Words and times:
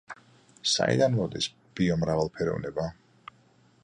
საიდან 0.69 1.17
მოდის 1.17 1.49
ბიომრავალფეროვნება? 1.79 2.87